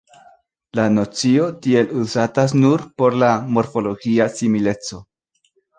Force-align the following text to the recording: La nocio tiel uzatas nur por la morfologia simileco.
La 0.79 0.85
nocio 0.93 1.49
tiel 1.65 1.93
uzatas 2.05 2.57
nur 2.65 2.87
por 3.03 3.21
la 3.27 3.33
morfologia 3.59 4.33
simileco. 4.41 5.07